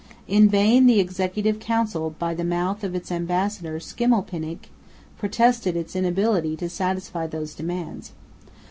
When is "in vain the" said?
0.27-0.99